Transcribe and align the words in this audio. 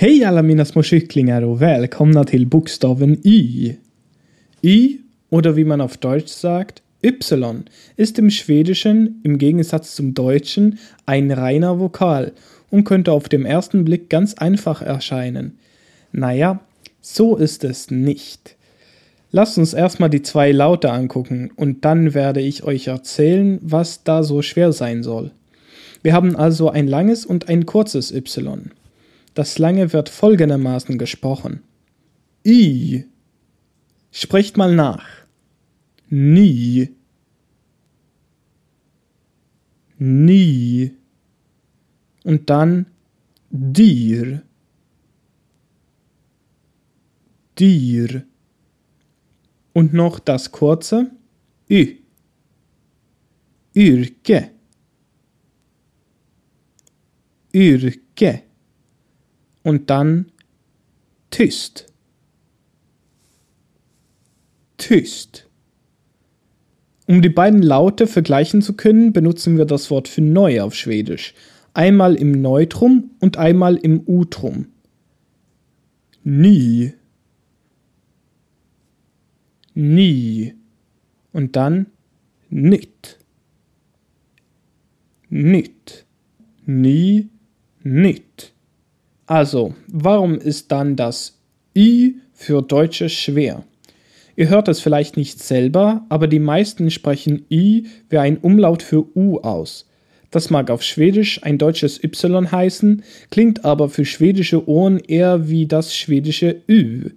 Hej 0.00 0.24
alla 0.24 0.42
mina 0.42 0.64
små 0.64 0.82
kycklingar 0.82 1.42
och 1.42 1.62
välkomna 1.62 2.24
till 2.24 2.46
bokstaven 2.46 3.20
Y. 3.24 3.76
Y, 4.62 4.98
oder 5.30 5.56
wie 5.56 5.64
man 5.64 5.80
auf 5.80 5.96
Deutsch 5.96 6.28
sagt, 6.28 6.82
Y, 7.02 7.64
ist 7.96 8.18
im 8.18 8.30
Schwedischen 8.30 9.20
im 9.24 9.38
Gegensatz 9.38 9.96
zum 9.96 10.14
Deutschen 10.14 10.78
ein 11.04 11.32
reiner 11.32 11.80
Vokal 11.80 12.32
und 12.70 12.84
könnte 12.84 13.10
auf 13.10 13.28
dem 13.28 13.44
ersten 13.44 13.84
Blick 13.84 14.08
ganz 14.08 14.34
einfach 14.34 14.82
erscheinen. 14.82 15.58
Naja, 16.12 16.60
so 17.00 17.34
ist 17.34 17.64
es 17.64 17.90
nicht. 17.90 18.54
Lasst 19.32 19.58
uns 19.58 19.74
erstmal 19.74 20.10
die 20.10 20.22
zwei 20.22 20.52
Laute 20.52 20.92
angucken 20.92 21.50
und 21.56 21.84
dann 21.84 22.14
werde 22.14 22.40
ich 22.40 22.62
euch 22.62 22.86
erzählen, 22.86 23.58
was 23.62 24.04
da 24.04 24.22
so 24.22 24.42
schwer 24.42 24.72
sein 24.72 25.02
soll. 25.02 25.32
Wir 26.04 26.12
haben 26.12 26.36
also 26.36 26.70
ein 26.70 26.86
langes 26.86 27.26
und 27.26 27.48
ein 27.48 27.66
kurzes 27.66 28.12
Y. 28.12 28.70
Das 29.38 29.56
lange 29.56 29.92
wird 29.92 30.08
folgendermaßen 30.08 30.98
gesprochen. 30.98 31.62
I. 32.44 33.04
Sprecht 34.10 34.56
mal 34.56 34.74
nach. 34.74 35.06
Nie. 36.08 36.92
Nie. 39.96 40.92
Und 42.24 42.50
dann 42.50 42.86
dir. 43.50 44.42
Dir. 47.60 48.26
Und 49.72 49.92
noch 49.92 50.18
das 50.18 50.50
kurze 50.50 51.12
Ü. 51.70 51.94
Yrke. 53.72 54.50
Yrke. 57.54 58.47
Und 59.62 59.90
dann 59.90 60.32
tyst. 61.30 61.92
Tyst. 64.76 65.48
Um 67.06 67.22
die 67.22 67.30
beiden 67.30 67.62
Laute 67.62 68.06
vergleichen 68.06 68.62
zu 68.62 68.74
können, 68.74 69.12
benutzen 69.12 69.56
wir 69.56 69.64
das 69.64 69.90
Wort 69.90 70.08
für 70.08 70.20
neu 70.20 70.60
auf 70.60 70.74
Schwedisch. 70.74 71.34
Einmal 71.72 72.14
im 72.14 72.32
Neutrum 72.32 73.10
und 73.20 73.38
einmal 73.38 73.76
im 73.76 74.02
Utrum. 74.06 74.66
Nie. 76.22 76.92
Nie. 79.74 80.54
Und 81.32 81.56
dann 81.56 81.86
nit. 82.50 83.18
Nit. 85.30 86.04
Nie, 86.66 87.30
nit. 87.82 88.52
Also, 89.28 89.74
warum 89.88 90.38
ist 90.38 90.72
dann 90.72 90.96
das 90.96 91.38
I 91.76 92.16
für 92.32 92.62
Deutsche 92.62 93.10
schwer? 93.10 93.62
Ihr 94.36 94.48
hört 94.48 94.68
es 94.68 94.80
vielleicht 94.80 95.18
nicht 95.18 95.38
selber, 95.38 96.06
aber 96.08 96.28
die 96.28 96.38
meisten 96.38 96.90
sprechen 96.90 97.44
I 97.50 97.88
wie 98.08 98.16
ein 98.16 98.38
Umlaut 98.38 98.82
für 98.82 99.04
U 99.14 99.36
aus. 99.40 99.86
Das 100.30 100.48
mag 100.48 100.70
auf 100.70 100.82
Schwedisch 100.82 101.42
ein 101.42 101.58
deutsches 101.58 102.02
Y 102.02 102.50
heißen, 102.50 103.02
klingt 103.30 103.66
aber 103.66 103.90
für 103.90 104.06
schwedische 104.06 104.66
Ohren 104.66 104.98
eher 104.98 105.46
wie 105.50 105.66
das 105.66 105.94
schwedische 105.94 106.62
Ü. 106.66 107.10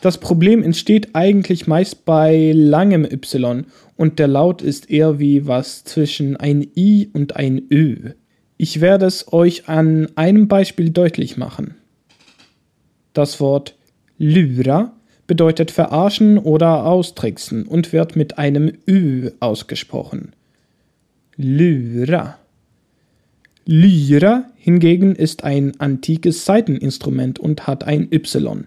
Das 0.00 0.18
Problem 0.18 0.62
entsteht 0.62 1.16
eigentlich 1.16 1.66
meist 1.66 2.04
bei 2.04 2.52
langem 2.54 3.04
Y 3.04 3.66
und 3.96 4.20
der 4.20 4.28
Laut 4.28 4.62
ist 4.62 4.88
eher 4.88 5.18
wie 5.18 5.48
was 5.48 5.82
zwischen 5.82 6.36
ein 6.36 6.68
I 6.76 7.10
und 7.12 7.34
ein 7.34 7.62
Ö. 7.68 8.12
Ich 8.62 8.82
werde 8.82 9.06
es 9.06 9.32
euch 9.32 9.70
an 9.70 10.08
einem 10.16 10.46
Beispiel 10.46 10.90
deutlich 10.90 11.38
machen. 11.38 11.76
Das 13.14 13.40
Wort 13.40 13.74
Lyra 14.18 14.92
bedeutet 15.26 15.70
verarschen 15.70 16.36
oder 16.36 16.84
austricksen 16.84 17.66
und 17.66 17.94
wird 17.94 18.16
mit 18.16 18.36
einem 18.36 18.70
Ü 18.86 19.30
ausgesprochen. 19.40 20.34
Lyra. 21.36 22.36
Lyra 23.64 24.44
hingegen 24.56 25.16
ist 25.16 25.42
ein 25.42 25.80
antikes 25.80 26.44
Saiteninstrument 26.44 27.38
und 27.38 27.66
hat 27.66 27.84
ein 27.84 28.12
Y. 28.12 28.66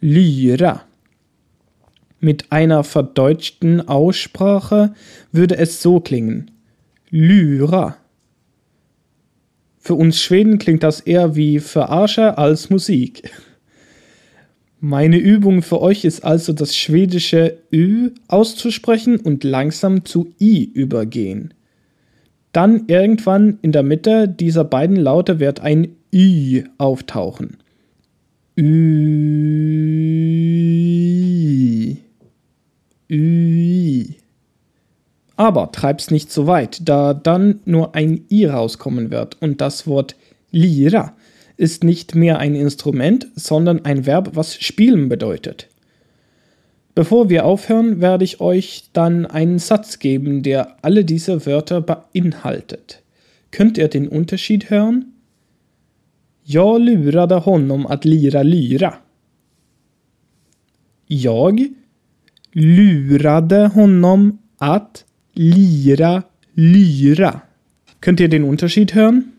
Lyra. 0.00 0.82
Mit 2.18 2.50
einer 2.50 2.82
verdeutschten 2.82 3.86
Aussprache 3.86 4.92
würde 5.30 5.56
es 5.56 5.80
so 5.80 6.00
klingen. 6.00 6.50
Lyra. 7.10 8.01
Für 9.84 9.94
uns 9.96 10.22
Schweden 10.22 10.58
klingt 10.58 10.84
das 10.84 11.00
eher 11.00 11.34
wie 11.34 11.58
Verarscher 11.58 12.38
als 12.38 12.70
Musik. 12.70 13.28
Meine 14.78 15.16
Übung 15.16 15.62
für 15.62 15.80
euch 15.80 16.04
ist 16.04 16.24
also 16.24 16.52
das 16.52 16.76
schwedische 16.76 17.58
Ü 17.72 18.10
auszusprechen 18.28 19.18
und 19.18 19.42
langsam 19.42 20.04
zu 20.04 20.32
I 20.40 20.70
übergehen. 20.72 21.52
Dann 22.52 22.84
irgendwann 22.86 23.58
in 23.62 23.72
der 23.72 23.82
Mitte 23.82 24.28
dieser 24.28 24.62
beiden 24.62 24.94
Laute 24.94 25.40
wird 25.40 25.58
ein 25.58 25.96
Ü 26.14 26.62
auftauchen. 26.78 27.56
Ü. 28.56 28.72
Aber 35.42 35.72
treib's 35.72 36.12
nicht 36.12 36.30
so 36.30 36.46
weit, 36.46 36.88
da 36.88 37.14
dann 37.14 37.58
nur 37.64 37.96
ein 37.96 38.26
I 38.30 38.46
rauskommen 38.46 39.10
wird 39.10 39.42
und 39.42 39.60
das 39.60 39.88
Wort 39.88 40.14
Lira 40.52 41.16
ist 41.56 41.82
nicht 41.82 42.14
mehr 42.14 42.38
ein 42.38 42.54
Instrument, 42.54 43.26
sondern 43.34 43.84
ein 43.84 44.06
Verb, 44.06 44.36
was 44.36 44.54
spielen 44.54 45.08
bedeutet. 45.08 45.66
Bevor 46.94 47.28
wir 47.28 47.44
aufhören, 47.44 48.00
werde 48.00 48.22
ich 48.22 48.40
euch 48.40 48.84
dann 48.92 49.26
einen 49.26 49.58
Satz 49.58 49.98
geben, 49.98 50.44
der 50.44 50.76
alle 50.82 51.04
diese 51.04 51.44
Wörter 51.44 51.80
beinhaltet. 51.80 53.02
Könnt 53.50 53.78
ihr 53.78 53.88
den 53.88 54.06
Unterschied 54.06 54.70
hören? 54.70 55.06
Jag 56.44 56.80
lurade 56.82 57.34
honom 57.34 57.88
att 57.88 58.04
lira 58.04 58.44
lyra. 58.44 58.94
Jag 61.08 61.66
lurade 62.52 63.66
honom 63.66 64.38
att 64.58 65.04
lira 65.34 66.24
lyra. 66.54 67.42
Könnt 68.00 68.20
ihr 68.20 68.28
den 68.28 68.44
Unterschied 68.44 68.94
hören? 68.94 69.32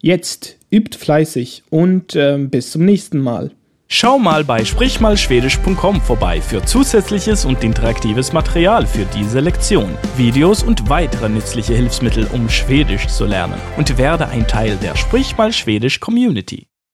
Jetzt 0.00 0.58
übt 0.70 0.98
fleißig 0.98 1.62
und 1.70 2.14
äh, 2.14 2.38
bis 2.38 2.70
zum 2.70 2.84
nächsten 2.84 3.18
Mal. 3.18 3.50
Schau 3.88 4.18
mal 4.18 4.44
bei 4.44 4.64
sprichmalschwedisch.com 4.64 6.00
vorbei 6.00 6.40
für 6.40 6.62
zusätzliches 6.62 7.44
und 7.44 7.62
interaktives 7.62 8.32
Material 8.32 8.86
für 8.86 9.06
diese 9.14 9.40
Lektion, 9.40 9.96
Videos 10.16 10.62
und 10.62 10.88
weitere 10.88 11.28
nützliche 11.28 11.74
Hilfsmittel, 11.74 12.26
um 12.32 12.48
Schwedisch 12.48 13.06
zu 13.06 13.24
lernen 13.24 13.60
und 13.76 13.96
werde 13.98 14.28
ein 14.28 14.48
Teil 14.48 14.76
der 14.82 14.96
Sprich 14.96 15.36
mal 15.36 15.52
Schwedisch 15.52 16.00
Community. 16.00 16.66